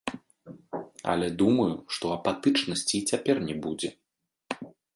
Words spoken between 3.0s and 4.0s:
і цяпер не будзе.